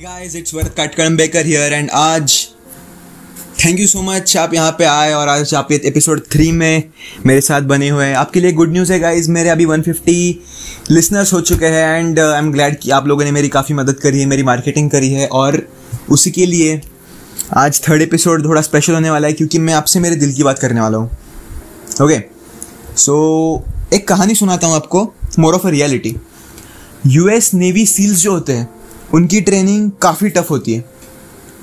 [0.00, 2.48] Guys it's worth कटकड़म बेकर here and आज
[3.64, 6.82] थैंक यू सो मच आप यहाँ पे आए और आज आप एपिसोड थ्री में
[7.26, 10.34] मेरे साथ बने हुए हैं। आपके लिए गुड न्यूज़ है गाइस मेरे अभी 150
[10.90, 13.94] लिसनर्स हो चुके हैं एंड आई एम ग्लैड कि आप लोगों ने मेरी काफ़ी मदद
[13.94, 15.68] करी है, मेरी मार्केटिंग करी है और
[16.10, 16.80] उसी के लिए
[17.56, 20.58] आज थर्ड एपिसोड थोड़ा स्पेशल होने वाला है क्योंकि मैं आपसे मेरे दिल की बात
[20.58, 21.10] करने वाला हूँ।
[22.02, 22.20] ओके
[22.96, 23.64] सो
[23.94, 26.16] एक कहानी सुनाता हूँ आपको more of a reality
[27.06, 28.71] US Navy SEALs जो होते हैं
[29.14, 30.84] उनकी ट्रेनिंग काफ़ी टफ होती है।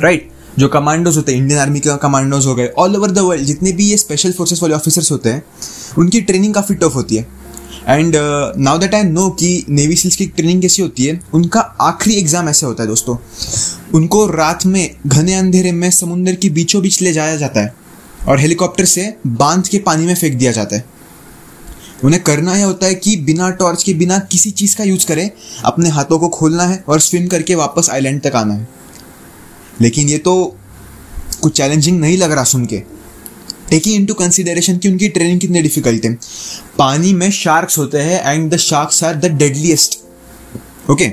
[0.00, 0.58] Right right?
[0.58, 3.72] जो कमांडोज होते हैं इंडियन आर्मी के कमांडोज हो गए ऑल ओवर द वर्ल्ड जितने
[3.72, 5.42] भी ये स्पेशल फोर्सेस वाले ऑफिसर्स होते हैं,
[5.98, 7.26] उनकी ट्रेनिंग काफ़ी टफ होती है।
[7.88, 8.16] And
[8.58, 12.48] now that I know कि नेवी सील्स की ट्रेनिंग कैसी होती है, उनका आखिरी एग्ज़ाम
[12.48, 13.16] ऐसे होता है दोस्तों।
[13.94, 17.74] उनको रात में घने अंधेरे में समुंदर की बीचों बीच ले जाया जाता है।
[18.28, 20.84] और हेलीकॉप्टर से बाँध के पानी में फेंक दिया जाता है।
[22.04, 25.30] उन्हें करना यह होता है कि बिना टॉर्च के, बिना किसी चीज़ का यूज़ करें,
[25.64, 28.68] अपने हाथों को खोलना है और स्विम करके वापस आइलैंड तक आना है।
[29.80, 30.34] लेकिन ये तो
[31.42, 32.82] कुछ चैलेंजिंग नहीं लग रहा सुन के।
[33.70, 36.12] टेकिंग इन टू कंसिडरेशन कि उनकी ट्रेनिंग कितनी डिफ़िकल्ट है।
[36.78, 39.98] पानी में शार्क्स होते हैं and the sharks are the deadliest
[40.90, 41.10] okay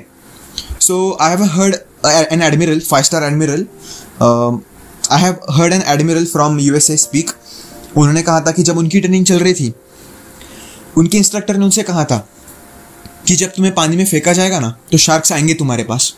[0.81, 3.65] so I have heard an admiral five star admiral
[4.21, 7.31] I have heard an admiral from USA speak
[7.97, 9.73] उन्होंने कहा था कि जब उनकी ट्रेनिंग चल रही थी
[10.97, 12.17] उनके इंस्ट्रक्टर ने उनसे कहा था
[13.27, 16.13] कि जब तुम्हें पानी में फेंका जाएगा ना तो शार्क्स आएँगे तुम्हारे पास।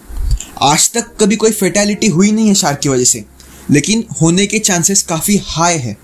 [0.62, 3.24] आज तक कभी कोई फेटेलिटी हुई नहीं है शार्क की वजह से,
[3.70, 5.98] लेकिन होने के चांसेस काफ़ी हाई है।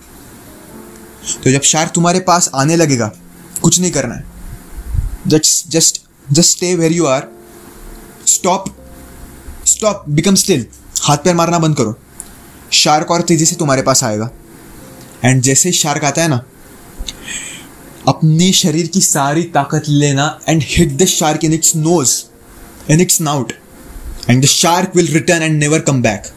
[1.44, 3.12] तो जब शार्क तुम्हारे पास आने लगेगा,
[3.62, 4.24] कुछ नहीं करना है।
[5.28, 7.28] Just just just stay where you are
[8.28, 8.66] stop
[9.66, 10.66] stop become still
[11.02, 11.96] हाथ पैर मारना बंद करो।
[12.74, 14.30] शार्क और तेज़ी से तुम्हारे पास आएगा।
[15.26, 16.44] एंड जैसे शार्क आता है ना
[18.08, 22.12] अपनी शरीर की सारी ताकत लेना and hit the shark in its nose
[22.92, 23.54] in its snout
[24.30, 26.32] and the shark will return and never come back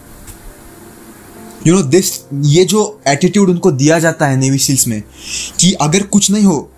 [1.66, 2.10] you know this
[2.46, 5.02] ये जो एटीट्यूड उनको दिया जाता है नेवी सील्स में,
[5.60, 6.70] कि अगर कुछ नहीं हो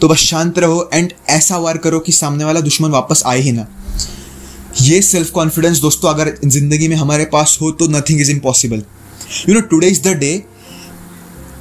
[0.00, 3.52] तो बस शांत रहो एंड ऐसा वार करो कि सामने वाला दुश्मन वापस आए ही
[3.52, 3.66] ना।
[4.82, 8.82] ये सेल्फ कॉन्फिडेंस दोस्तों, अगर ज़िंदगी में हमारे पास हो तो nothing is impossible
[9.48, 10.32] you know today is the day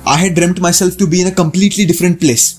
[0.08, 2.56] I had dreamed myself to be in a completely different place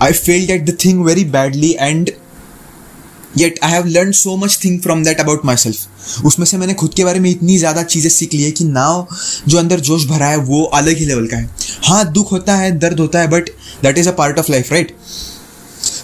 [0.00, 2.10] I failed at the thing very badly and
[3.40, 5.76] yet I have learned so much thing from that about myself.
[6.26, 9.06] उसमें से मैंने खुद के बारे में इतनी ज़्यादा चीज़ें सीख ली है कि नाव
[9.48, 11.50] जो अंदर जोश भरा है वो अलग ही लेवल का है।
[11.84, 13.50] हाँ दुख होता है, दर्द होता है but
[13.82, 14.96] that is a part of life right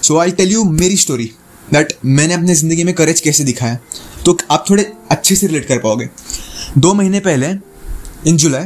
[0.03, 1.29] so I tell you मेरी स्टोरी
[1.73, 3.77] दैट मैंने अपने ज़िंदगी में करेज कैसे दिखाया।
[4.25, 6.09] तो आप थोड़े अच्छे से रिलेट कर पाओगे।
[6.77, 7.47] दो महीने पहले
[8.29, 8.65] in July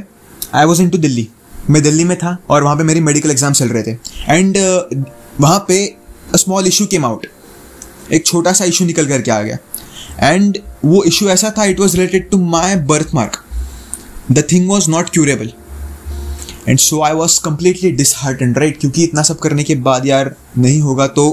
[0.56, 1.28] I was in to Delhi
[1.70, 3.92] मैं दिल्ली में था और वहाँ पे मेरी मेडिकल एग्ज़ाम चल रहे थे।
[4.30, 5.06] एंड uh,
[5.40, 5.86] वहाँ पे
[6.36, 7.26] स्मॉल इशू केम आउट
[8.14, 9.58] एक छोटा सा इशू निकल करके आ गया।
[10.24, 13.38] एंड वो इशू ऐसा था it was related to my birth mark
[14.32, 15.52] the thing was not curable
[16.68, 20.82] and so I was completely disheartened right क्योंकि इतना सब करने के बाद यार नहीं
[20.82, 21.26] होगा तो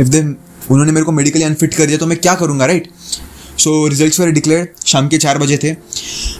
[0.00, 2.88] इफ़ दे उन्होंने मेरे को मेडिकली अनफिट कर दिया तो मैं क्या करूँगा right
[3.58, 5.74] so result were declare शाम के चार बजे थे।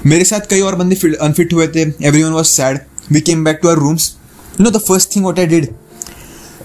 [0.07, 1.81] मेरे साथ कई और बंदे अनफिट हुए थे।
[2.23, 2.79] Everyone was sad
[3.13, 4.15] we came back to our rooms
[4.61, 5.69] no the first thing what I did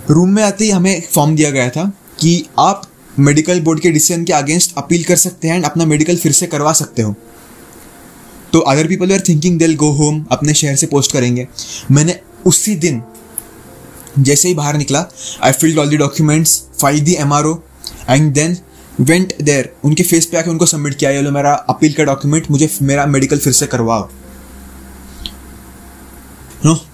[0.09, 2.87] room में आते ही हमें फॉर्म दिया गया था कि आप
[3.19, 6.47] मेडिकल बोर्ड के डिसीज़न के अगेंस्ट अपील कर सकते हैं एंड अपना मेडिकल फिर से
[6.47, 7.15] करवा सकते हो।
[8.53, 11.47] तो अदर पीपल आर थिंकिंग दिल गो होम अपने शहर से पोस्ट करेंगे।
[11.91, 13.01] मैंने उसी दिन,
[14.19, 15.05] जैसे ही बाहर निकला
[15.43, 17.55] I filled all the documents file the M R O
[18.09, 18.57] and then
[19.01, 22.49] went there उनके फेस पे आके उनको सबमिट किया, ये लो मेरा अपील का डॉक्यूमेंट
[22.51, 24.09] मुझे मेरा मेडिकल फिर से करवाओ।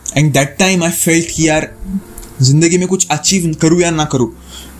[0.08, 1.70] And that time I felt कि यार,
[2.42, 4.32] ज़िंदगी में कुछ अचीव करूँ या ना करूँ,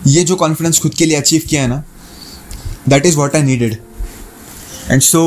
[0.06, 1.82] ये जो कॉन्फिडेंस खुद के लिए अचीव किया है ना
[2.88, 3.76] that is what I needed
[4.90, 5.22] and so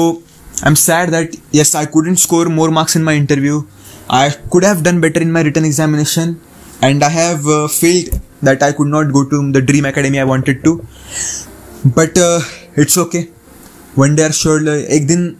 [0.58, 3.64] I am sad that yes I couldn't score more marks in my interview
[4.12, 6.36] I could have done better in my return examination
[6.84, 10.62] and I have failed that I could not go to the dream academy I wanted
[10.64, 10.76] to
[11.88, 12.18] but
[12.80, 13.26] it's okay
[13.98, 15.34] one day are sure एक दिन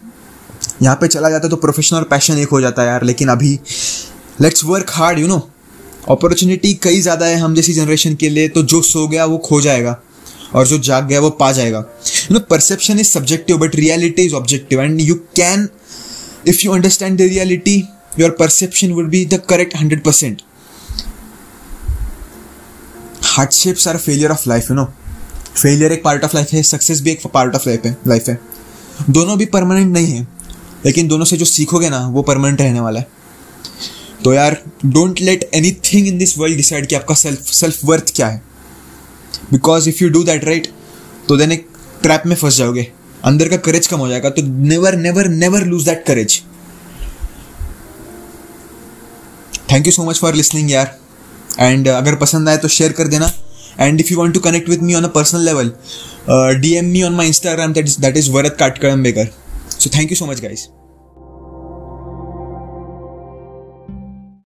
[0.84, 3.60] यहाँ पे चला जाता तो professional passion एक हो जाता है यार, लेकिन अभी
[4.42, 5.38] let's work hard you know
[6.10, 9.60] opportunity कई ज़्यादा है हम जैसी जनरेशन के लिए तो जो सो गया वो खो
[9.62, 10.00] जाएगा
[10.56, 14.34] और जो जाग गया वो पा जाएगा। You know perception is subjective but reality is
[14.36, 15.68] objective and you can
[16.48, 17.78] if you understand the reality
[18.20, 20.42] your perception would be the correct hundred percent
[23.26, 24.86] hardships are failure of life you know
[25.56, 28.40] failure एक part of life है success भी एक part of life है life है।
[29.10, 30.28] दोनों भी permanent नहीं है,
[30.86, 33.08] लेकिन दोनों से जो सीखोगे ना, वो परमानेंट रहने वाला है।
[34.24, 35.50] तो यार don't let
[35.86, 38.42] anything in this world decide कि आपका सेल्फ सेल्फ वर्थ क्या है.
[39.52, 40.68] Because if you do that right
[41.28, 41.68] तो देन एक
[42.04, 42.88] ट्रैप में फंस जाओगे.
[43.26, 44.30] अंदर का करेज कम हो जाएगा.
[44.30, 46.42] तो never never never lose that courage
[49.72, 50.98] thank you so much for listening यार.
[51.60, 53.32] एंड अगर पसंद आए तो शेयर कर देना.
[53.80, 55.72] And if you want to connect with me on a personal level
[56.62, 59.30] D M me on my Instagram that is that is worth काटकड़म baker
[59.70, 60.68] so thank you so much guys